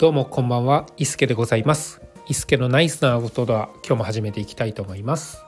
[0.00, 2.00] どうもこんばんは、伊助でございます。
[2.26, 5.44] 伊助のナイスなアウトドア、今日も始めていきたいと思います。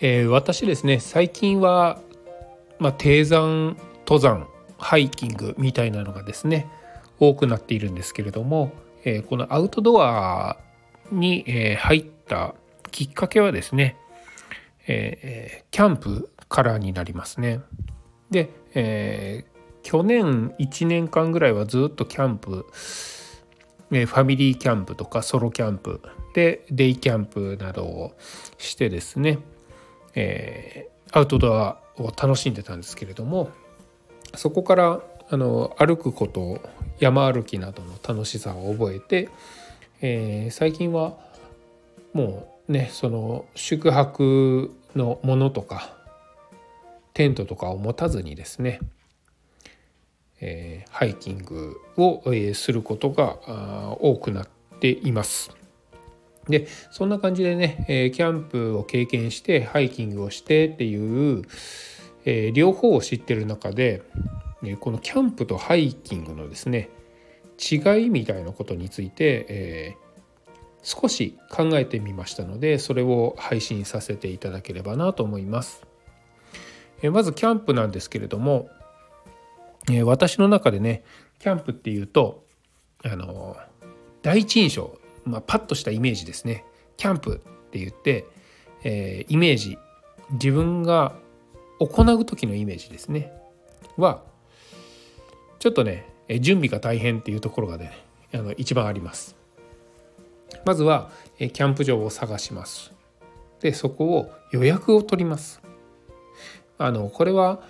[0.00, 2.00] えー私ですね、最近は、
[2.78, 6.66] まあ、低山、登山、ハイキングみたいなのがですね、
[7.20, 8.72] 多くなっているんですけれども、
[9.04, 10.56] えーこのアウトドア
[11.12, 12.54] に、えー入った
[12.92, 13.98] きっかけはですね、
[14.86, 17.60] えーキャンプからになりますね。
[18.30, 22.64] で、えー去年1年間ぐらいはずっとキャンプ
[23.90, 26.00] ファミリーキャンプとかソロキャンプ
[26.34, 28.14] でデイキャンプなどを
[28.58, 29.38] してですね、
[30.14, 33.50] えーアウトドアを楽しんでたんですけれども
[34.34, 36.60] そこからあの歩くこと
[36.98, 39.28] 山歩きなどの楽しさを覚えて、
[40.00, 41.14] えー最近は
[42.12, 45.94] もうねその宿泊のものとか
[47.12, 48.80] テントとかを持たずにですね
[50.40, 53.38] えハイキングを、えすることが
[54.00, 54.48] 多くなっ
[54.80, 55.50] ています。
[56.48, 61.42] でそんな感じでね、えキャンプを経験してハイキングをしてっていう、
[62.24, 64.02] え両方を知ってる中で、
[64.62, 66.90] えこのキャンプとハイキングのですね
[67.58, 69.96] 違いみたいなことについて、え
[70.82, 75.86] 少し考えてみましたのでそれを配信させていただければなと思います。
[77.02, 78.68] えまずキャンプなんですけれども、
[79.88, 81.04] えー私の中でね
[81.38, 82.44] キャンプっていうと
[83.04, 83.56] あの
[84.22, 86.64] 第一印象、まあ、パッとしたイメージですね。
[86.96, 88.26] キャンプって言って、
[88.82, 89.78] えーイメージ
[90.32, 91.16] 自分が
[91.78, 93.32] 行う時のイメージですね。
[93.96, 94.22] は
[95.58, 97.92] ちょっとねえ準備が大変っていうところがね
[98.32, 99.36] あの一番あります。
[100.64, 102.92] まずはえキャンプ場を探します。
[103.60, 105.60] でそこを予約を取ります。
[106.78, 107.62] あのこれは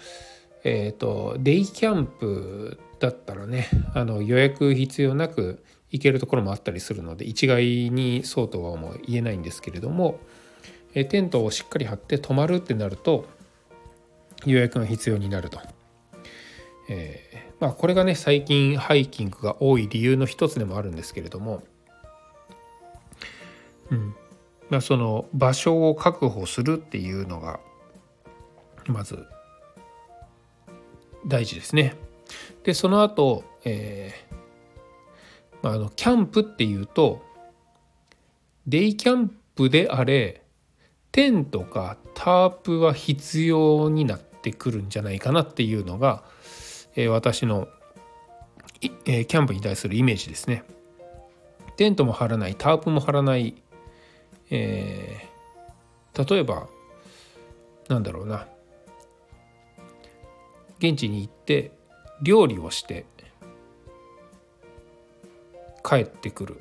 [0.64, 10.18] えー、とデイキャンプだったらねあの予約必要なく行けるところもあったりするので一概にそうとはもう言えないんですけれども、
[10.94, 13.26] えテントをしっかり張って泊まるってなると
[14.44, 15.60] 予約が必要になると。
[16.88, 21.62] えーまあ、これがね最近ハイキングが多い理由の一つでもあるんですけれども、
[23.90, 24.14] うん
[24.68, 27.60] まあ、その場所を確保するっていうのが
[28.86, 29.24] まず
[31.26, 31.96] 大事ですね。
[32.62, 34.34] でその後、えー
[35.62, 37.22] まあ、あのキャンプっていうと
[38.66, 40.42] デイキャンプであれ
[41.12, 46.24] テントかタープは必要になってくるんじゃないかなっていうのが、
[46.96, 47.68] えー私の、
[49.06, 50.64] えーキャンプに対するイメージですね。
[51.76, 53.54] テントも張らないタープも張らない、
[54.50, 55.28] え
[56.16, 56.68] 例えば
[57.88, 58.46] なんだろうな
[60.90, 61.72] 現地に行って
[62.22, 63.06] 料理をして
[65.84, 66.60] 帰ってくる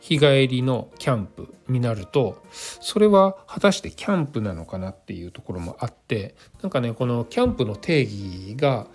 [0.00, 8.86] 日帰りのキャンプになるとそれは果たしてキャンプなのかなっていうところもあってなんかねこのキャンプの定義が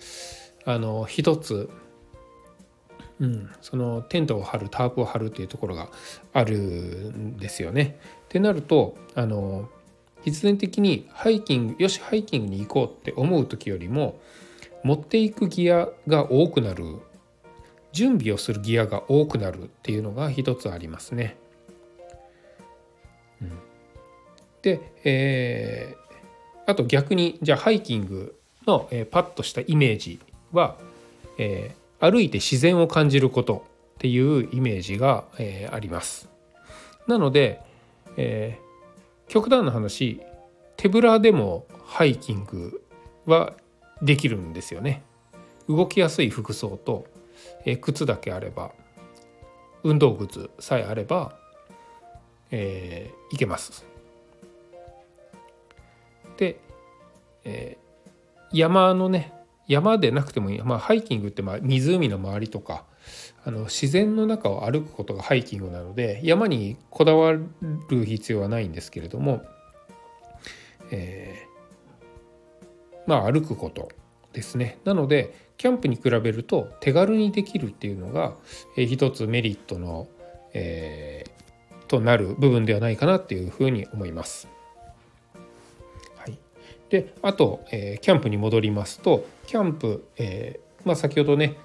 [0.66, 1.70] あの一つ、
[3.20, 5.90] うん、そのテントを張るタープを張るっていうところが
[6.34, 8.00] あるんですよね。
[8.26, 9.70] ってなるとあの
[10.24, 14.20] 必然的にハイキングよしハイキングに行こうって思う時よりも
[14.86, 16.86] 持っていくギアが多くなる
[17.92, 21.38] 準備をするギアが多くなるっていうのが一つありますね。
[23.42, 23.52] うん
[24.62, 26.06] で、えー
[26.68, 28.36] あと逆にじゃあハイキング
[28.66, 30.20] の、えーパッとしたイメージ
[30.52, 30.78] は、
[31.40, 36.30] えー歩いて自然を感じることっていうイメージが、えーあります。
[37.08, 37.60] なので、
[38.18, 40.22] えー極端な話
[40.78, 42.84] 手ぶらでもハイキング
[43.26, 43.54] は
[44.02, 45.04] できるんですよね。
[45.68, 47.06] 動きやすい服装と、
[47.66, 48.72] え靴だけあれば
[49.84, 51.38] 運動靴さえあれば、
[52.52, 53.86] えーいけます。
[56.38, 56.60] で、
[57.44, 57.86] えー
[58.52, 59.34] 山のね
[59.68, 62.86] 山でなくてもいい、まあ、ハイキングってまあ湖の周りとか
[63.44, 67.50] あの自然の中を歩くことがハイキングなので山にこだわる
[68.06, 69.44] 必要はないんですけれども、
[70.92, 71.55] えー
[73.08, 73.90] まあ歩くこと
[74.34, 74.80] ですね。
[74.84, 78.34] なのでキャンプに比べると手軽にできるっていうのが、
[78.78, 80.08] えー一つメリットの、
[80.54, 84.48] えーとなる部分ではないかなっていうふうに思います。
[86.18, 86.38] はい、
[86.90, 91.58] であと、えーキャンプに戻りますとキャンプ、えーまあ、先ほどね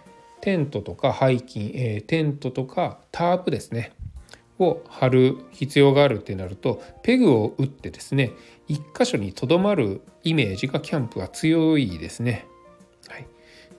[0.43, 3.93] テントとかハイキン、えーテントとかタープですね。
[4.61, 8.33] を張る必要があるってなるとペグを打ってですね
[8.69, 12.47] 一箇所にとどまるイメージがキャンプは強いですね。
[13.09, 13.27] はい、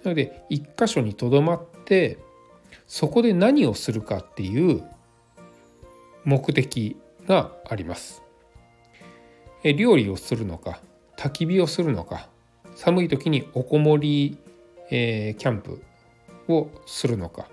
[0.04, 2.18] なので一箇所にとどまって
[2.88, 4.84] そこで何をするかっていう
[6.26, 6.98] 目的
[7.28, 8.22] があります。
[9.64, 10.82] 料理をするのか
[11.18, 12.28] 焚き火をするのか
[12.76, 14.38] 寒い時におこもり、
[14.90, 15.84] えー、キャンプ
[16.48, 17.48] をするのか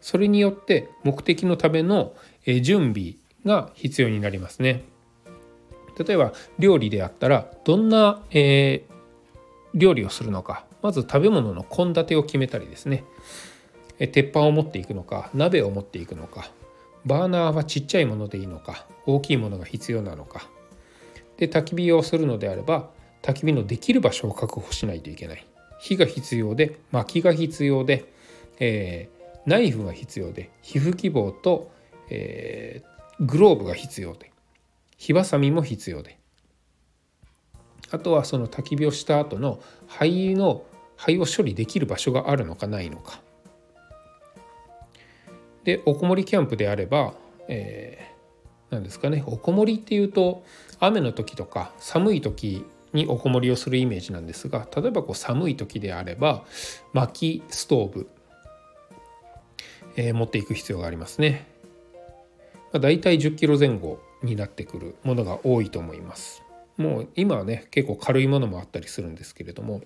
[0.00, 2.14] それによって目的のための
[2.58, 3.14] 準備
[3.44, 4.84] が必要になりますね。
[5.98, 8.92] 例えば料理であったらどんな、えー、
[9.74, 10.64] 料理をするのか。
[10.82, 13.04] まず食べ物の献立を決めたりですね。
[13.98, 16.50] 鉄板を持っていくのか鍋を持っていくのか。
[17.04, 18.86] バーナーはちっちゃいものでいいのか。
[19.06, 20.48] 大きいものが必要なのか。
[21.36, 22.90] で焚き火をするのであれば
[23.22, 25.46] 焚き火のできる場所を確保しないといけない。
[25.78, 28.12] 火が必要で薪が必要で、
[28.58, 31.70] えー、ナイフが必要で皮膚希望と、
[32.10, 34.30] えー、グローブが必要で
[34.96, 36.18] 火ばさみも必要で
[37.90, 40.64] あとはその焚き火をした後の灰の
[40.96, 43.20] 灰を処理できる場所があるのかないのか
[45.64, 47.14] でおこもりキャンプであれば、
[47.48, 50.44] えー、何ですかねおこもりっていうと
[50.78, 56.44] 雨の時とか寒い時におこもりをするイメージなんですが例えばこう寒い時であれば
[56.92, 58.10] 薪ストーブ、
[59.96, 61.59] えー、持っていく必要がありますね。
[62.72, 66.42] まあ、大体10キロ前後になってくるものが多いと思います。
[66.76, 69.82] もう今はね結構軽いものもあったりするんですけれども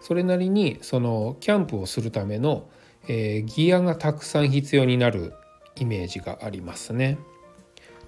[0.00, 2.68] それなりにそのキャンプをするための、
[3.06, 5.34] えー、ギアがたくさん必要になる
[5.76, 7.18] イメージがありますね。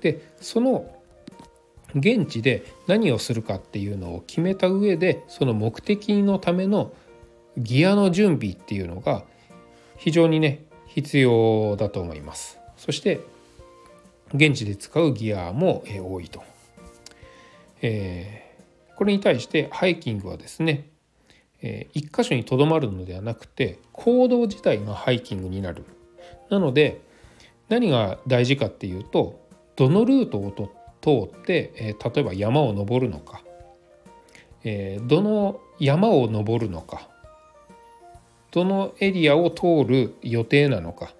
[0.00, 0.94] でその
[1.94, 6.92] 現地で何をするかっていうのを決めた上でその目的のための
[7.56, 9.24] ギアの準備っていうのが
[9.96, 12.58] 非常にね必要だと思います。
[12.78, 13.20] そして
[14.32, 16.42] 現地で使うギアも多いと。
[17.82, 20.88] えー、これに対してハイキングはですね、
[21.62, 25.84] えー、一箇所にとどまるのではなくて行動自体がハイキングになる。
[26.50, 27.00] なので
[27.69, 29.46] 何が大事かっていうと
[29.76, 30.52] どのルートを
[31.00, 33.42] 通って、えー、例えば山を登るのか、
[34.64, 37.08] えー、どの山を登るのか
[38.50, 41.12] どのエリアを通る予定なのか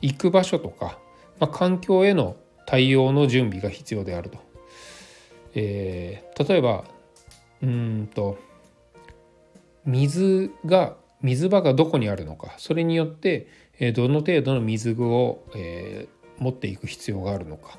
[0.00, 0.98] 行く場所とか、
[1.38, 2.36] まあ、環境への
[2.66, 4.38] 対応の準備が必要であると。
[5.54, 6.84] えー、例えば
[7.62, 8.38] うんと
[9.84, 13.48] 水が水場がどこにあるのかそれによって、
[13.94, 17.78] どの程度の水具を、えー、持っていく必要があるのか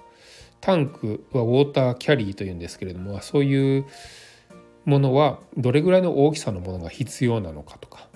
[0.60, 3.86] タンクはウォーターキャリーというんですけれどもそういう
[4.86, 8.08] ものはどれぐらいの大きさのものが必要なのかとか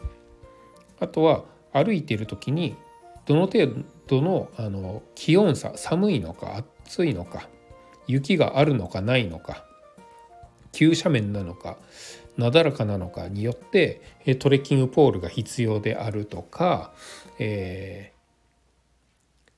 [1.00, 1.44] あとは
[1.74, 2.75] 歩いている時に
[3.25, 3.68] どの程
[4.07, 7.48] 度のあの気温差寒いのか暑いのか
[8.07, 9.66] 雪があるのかないのか
[10.72, 11.78] 急斜面なのか
[12.38, 14.02] なだらかなのかによって
[14.40, 16.94] トレッキングポールが必要であるとか、
[17.40, 19.52] えー、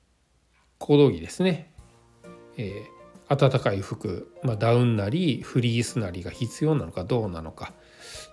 [0.78, 1.72] 行動着ですね、
[2.56, 7.72] えー、暖かい服、まあ、ダウンなりフリースなりが必要なのかどうなのか。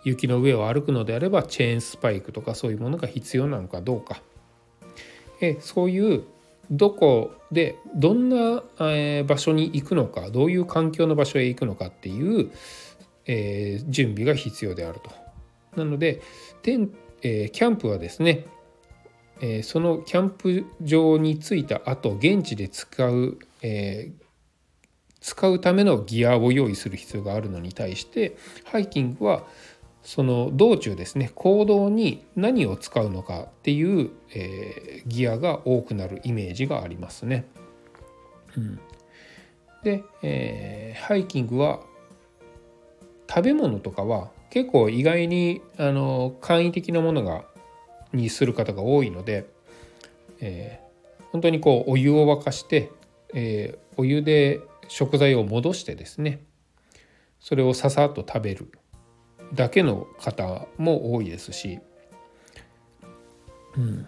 [0.05, 4.21] 雪の上を歩くのであればチェーンスパイクとかそういうものが必要なのかどうか、
[5.41, 6.23] えそういう
[6.71, 12.51] どこでどんなえ場所に行くのかどういう環境の場所へ行くのかっていう、
[13.25, 15.11] えー、準備が必要であると。
[15.79, 16.21] なので
[16.61, 16.89] テン、
[17.21, 18.45] えー、キャンプはですね、
[19.41, 24.11] えー、そのキャンプ場に着いた後現地で使う、え
[25.25, 29.43] 使うためのギアを用意する必要があるのに対してハイキングは
[30.05, 37.45] その道中ですね行動に何を使うのかっていう、えー、ギアが多くなるイメージがありますね。
[38.55, 38.79] うん、
[39.83, 41.79] で、えー、ハイキングは
[43.27, 47.43] 食べ物とかは結構意外にあの簡易的なものが
[48.13, 49.47] にする方が多いので、
[50.39, 52.91] えー、本当にこうお湯を沸かして、
[53.33, 56.43] えー、お湯で食材を戻してですね
[57.39, 58.71] それをささっと食べる
[59.53, 61.79] だけの方も多いですし、
[63.77, 64.07] うん、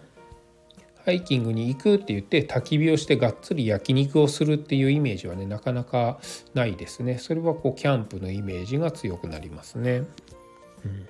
[1.04, 6.20] ハイキングに行くって言って焚き火をしてがっつり焼肉をするっていうイメージはねなかなか
[6.54, 7.18] ないですね。
[7.18, 10.02] それはこうキャンプのイメージが強くなりますね。
[10.84, 11.08] うん。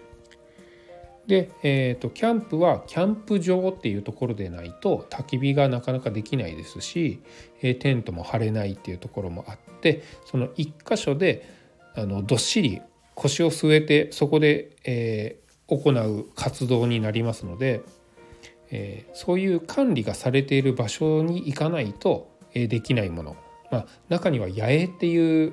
[1.26, 7.20] で、えーと、キャンプはキャンプ場っていうところでないと焚き火がなかなかできないですし、
[7.60, 11.46] えー、テントも張れないっていうところもあってその一箇所で
[11.94, 12.80] あのどっしり
[13.18, 17.82] 腰を据えてそこで、えー、行う活動になりますので、
[18.70, 23.36] えー、そういう管理がされている場所に行かないと、えー、できないもの、
[23.72, 25.52] まあ、中には野営っていう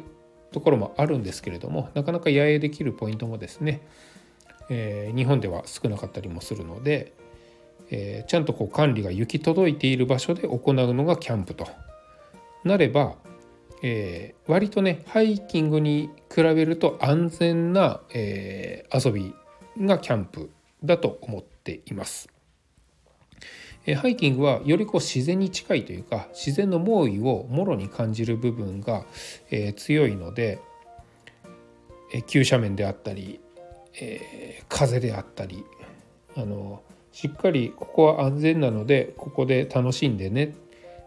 [0.52, 3.82] ところもあるんですけれどもなかなか野営できるポイントもですね、
[4.70, 7.14] え、日本では少なかったりもするので、
[7.90, 11.68] え、ちゃんとこう管理が行き届いている場所で行うのがキャンプと。
[12.64, 13.16] なれば、
[13.88, 19.36] えー、割とねハイキングに比べると安全な、えー、遊び
[19.80, 20.50] がキャンプ
[20.84, 22.28] だと思っています。
[23.94, 29.06] ハイキングはよりこう自然に近いというか自然の猛威をもろに感じる部分が、
[29.52, 30.60] え強いので、
[32.12, 33.40] え急斜面であったり、
[34.02, 35.64] え風であったり
[36.36, 40.56] あのしっかりここは安全なのでここで楽しんでね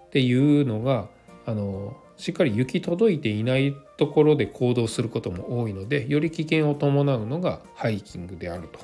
[0.06, 1.08] っていうのが
[1.44, 8.80] あのしっかり行き届いていないところで行動することも多いのでより危険を伴うのがハイキングであると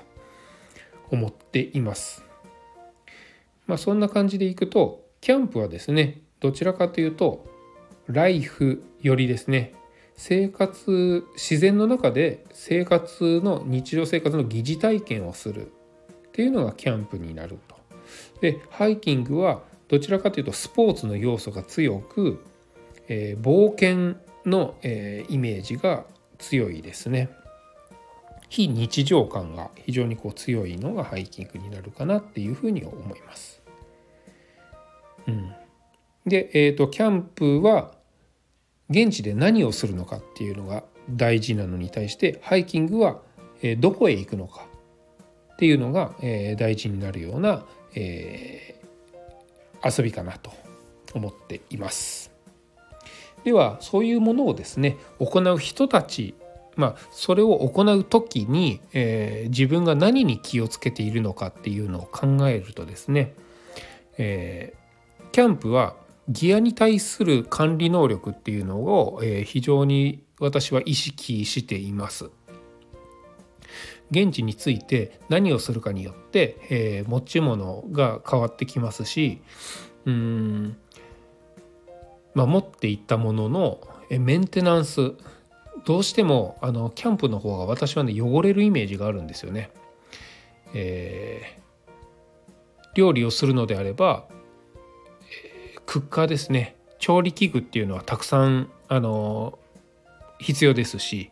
[1.11, 2.25] 思っています。
[3.67, 7.47] まあ、そんな感じでいくとキャンプはですねどちらかというと
[8.07, 9.75] ライフよりですね
[10.17, 15.73] 生活自然の中で生活の日常生活の疑似体験をする
[16.29, 17.76] っていうのがキャンプになると。
[18.41, 22.45] でハイキングはどちらかというとスポーツの要素が強く、
[23.09, 26.05] えー、冒険の、えー、イメージが
[26.39, 27.31] 強いですね。
[28.49, 33.63] 非日常感が非常にこう強いのがハイキングになるかなっていうふうに思います。
[35.27, 35.53] うん、
[36.27, 37.95] で、えーと、キャンプは
[38.91, 43.21] 現地で何をするのかっていうのが大事なのに対してハイキングは、
[43.63, 44.67] えどこへ行くのか
[45.55, 50.53] っていうのが、え大事になるような、えー、遊びかなと
[51.15, 52.34] 思っています。
[53.45, 56.35] ではそういうものをですね行う人たち
[56.77, 63.35] まあそれを行う時に、えー、自分が何に気をつけているのかっていうのを考えるとですね、
[64.19, 65.97] えー、キャンプは
[66.29, 72.31] ギアに対する管理能力っていうのを、えー、非常に私は意識しています。
[74.11, 79.41] 現地について何をするかによって、え、持ち物が変わってきますし
[80.07, 80.77] うん、
[82.35, 85.12] まあ、持っていったもののメンテナンス
[85.85, 89.71] どうしてもあのキャンプの方が私はね汚れるイメージがあるんですよね。
[90.75, 91.91] えー、
[92.95, 94.25] 料理をするのであれば、
[95.23, 99.59] えー、クッカーですね調理器具っていうのはたくさんあの
[100.41, 101.31] 必要ですし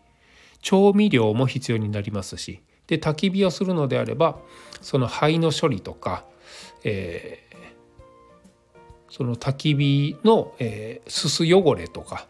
[0.60, 4.38] 調味料も必要になりますしで焚き火をするのであれば
[4.80, 6.24] その灰の処理とか、
[6.84, 7.51] えー、
[9.12, 12.26] その焚き火の、えー、すす汚れとか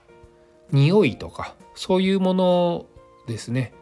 [0.73, 2.87] 匂いとかそういうもの
[3.29, 3.73] ですね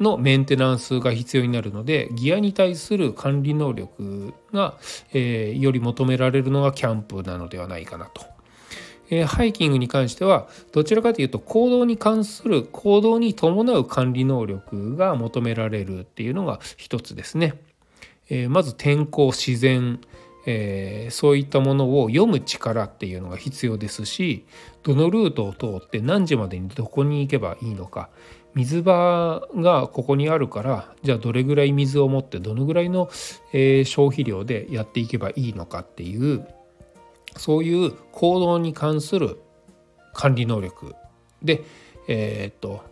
[0.00, 4.78] のメンテナンスが必要になるのでギアに対する管理能力が、
[5.12, 8.22] えー、より求められるのがキャンプなのではないかなと。
[9.08, 17.54] えー、ハイキングに関してはどちらかというと行動に関する行動に伴う管理能力が求められるっていうのが一つですね。
[18.28, 20.00] えー、まず天候自然、
[20.46, 24.46] えー、そういったものを読む力っていうのが必要ですし
[24.84, 28.08] どのルートを通って何時までにどこに行けばいいのか。
[28.54, 33.10] 水場がここにあるからじゃあどれぐらい水を持ってどのぐらいの、
[33.52, 36.48] えー、消費量でやっていけばいいのかっていう
[37.36, 39.38] そういう行動に関する
[40.14, 40.94] 管理能力
[41.42, 41.64] で
[42.08, 42.82] えっ、と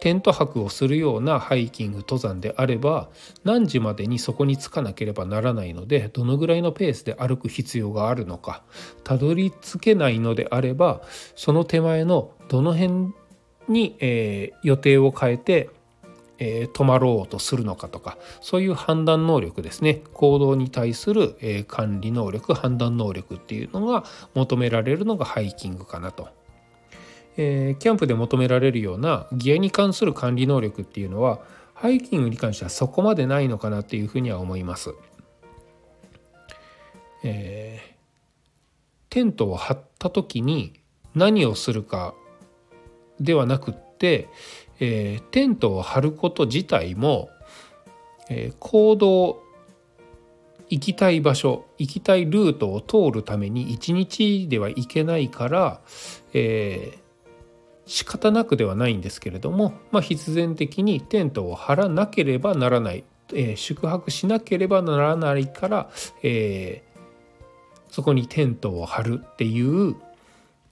[0.00, 3.08] テント泊をするようなハイキング登山であれば
[3.44, 8.62] 何時までにそこに着かなければならないのでどのぐらいのペースで歩く必要があるのか
[9.04, 11.02] たどり着けないのであれば
[11.36, 13.12] その手前のどの辺
[13.68, 15.70] に、えー、予定を変えて
[16.40, 24.04] えー、止まろうとするのかとかそういう判断能力ですね行動に対する、えー、管理能力判断能力っていうのが
[24.34, 26.28] 求められるのがハイキングかなと。
[27.42, 31.40] えー、キャンプで求められるようなギアに関する管理能力っていうのは
[31.72, 34.94] ハイキングに関してはそこまでないのかなっていうふうには思います。
[37.24, 37.94] えー、
[39.08, 40.82] テントを張った時に
[41.14, 42.14] 何をするか
[43.18, 44.28] ではなくって、
[44.78, 47.30] えー、テントを張ること自体も、
[48.28, 49.42] えー、行動
[50.68, 55.80] 行きたい場所行きたいルートを通るために一日では行けないから、
[56.34, 57.09] えー、
[57.90, 65.90] 仕方なくではないんですけれども、まあ、必然的にテントを張らなければならない、えー、宿泊しなければならないから、
[66.22, 69.96] えー、そこにテントを張るっていう、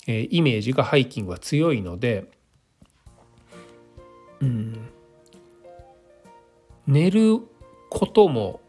[0.07, 2.31] えー、イメージがハイキングは強いので、
[4.41, 4.89] うん、
[6.87, 7.41] 寝る
[7.91, 8.61] ことも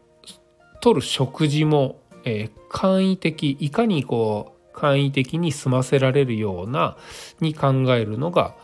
[0.80, 6.96] 取る食事も、えー、簡易的いかにこう簡易的に済ませられるような
[7.40, 8.56] に考えるのが、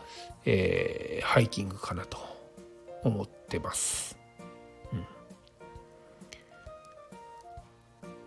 [0.45, 2.17] えー、ハイキングかなと
[3.03, 4.17] 思ってます。
[4.91, 5.05] うん、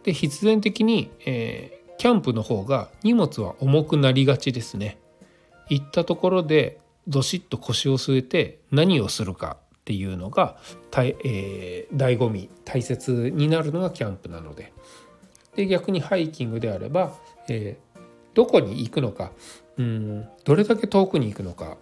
[0.04, 5.00] で必然的に、えー、キャンプの方が荷物は重くなりがちですね。
[5.68, 6.78] 行ったところで
[7.08, 10.58] どしっと腰を据えて何をするかっていうのが
[10.92, 14.72] た、えー、醍醐味大切になるのがキャンプなので。
[15.56, 17.12] で逆にハイキングであれば、
[17.50, 18.00] えー、
[18.34, 19.32] どこに行くのか
[19.76, 21.76] うんどれだけ遠くに行くのか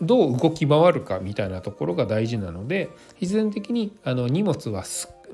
[0.00, 4.84] どう動き回るかみたいなところが大事なので必然的にあの荷物は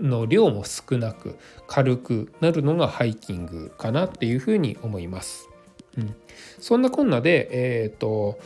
[0.00, 5.48] の量も少なく軽くなるのがハイキングかなっていうふうに思います。
[5.96, 6.14] うん、
[6.58, 7.48] そんなこんなで、
[7.84, 8.38] えーと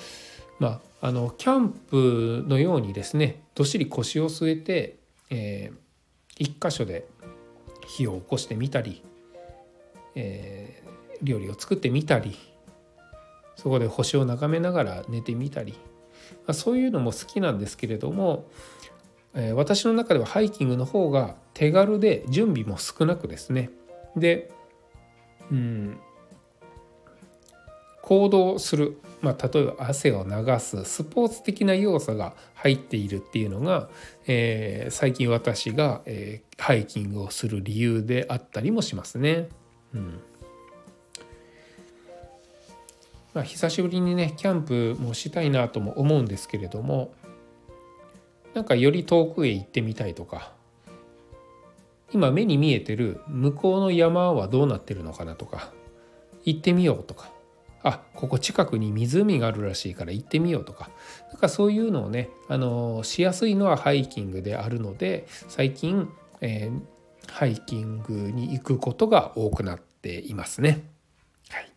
[0.60, 4.96] まあ、あのキャンプのようにですねどっしり腰を据えて、
[5.30, 5.76] えー、
[6.38, 7.06] 一箇所で
[7.86, 9.02] 火を起こしてみたり、
[10.14, 10.90] えー、
[11.22, 12.36] 料理を作ってみたり
[13.56, 15.74] そこで星を眺めながら寝てみたり、
[16.46, 18.48] ま、そういうのも好きなんですけれども、
[19.34, 23.70] え、私の中ではハイキングの方が手軽で準備も少なくですね
[24.16, 24.50] で
[25.50, 26.00] うん
[28.02, 33.88] 行動する、まあ、例えば汗を流すスポーツ的な要素が入っているっていうのが、
[34.26, 39.48] えー、最近私が、えー、ハイキングをする理由であったりもしますね。
[39.94, 40.20] うん
[43.34, 47.12] まあ、久しぶりにねキャンプもしたいなとも思うんですけれども
[48.54, 50.52] なんかより遠くへ行ってみたいとか
[52.12, 55.72] 今目に見えてる向こうの山はどうなってるのかなとか
[56.44, 57.30] 行ってみようとか
[57.82, 60.90] あここ近くに湖があるらしいから行ってみようとか
[61.30, 66.10] なんかそういうのをねあのしやすいのはハイキングであるので最近、
[66.40, 70.84] えー、ハイキングに行くことが多くなっていますね。
[71.48, 71.72] はい、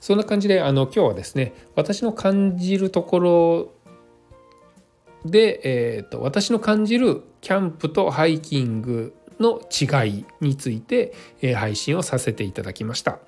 [0.00, 3.82] そんな感じであの今日はですね私の感じるところ
[5.24, 13.18] で、えーと、私の感じるキャンプとハイキングの違いについて、えー、配信をさせていただきました。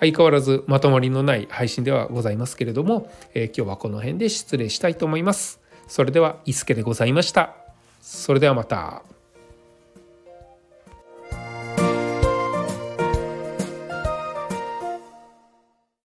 [0.00, 5.60] 相変わらずまとまりのない配信ではございますけれども、えー、今日はこの辺で失礼したいと思います。
[5.86, 7.54] それでは伊助でございました。
[8.00, 9.02] それではまた。